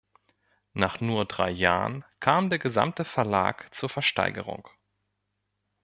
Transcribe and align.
Nach 0.73 0.99
nur 0.99 1.25
drei 1.25 1.51
Jahren 1.51 2.03
kam 2.19 2.49
der 2.49 2.57
gesamte 2.57 3.05
Verlag 3.05 3.71
zur 3.71 3.87
Versteigerung. 3.87 4.67